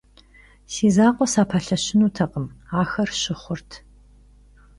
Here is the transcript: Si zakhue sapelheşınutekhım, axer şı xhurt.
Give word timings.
Si 0.73 0.87
zakhue 0.95 1.27
sapelheşınutekhım, 1.33 2.47
axer 2.79 3.09
şı 3.21 3.33
xhurt. 3.41 3.69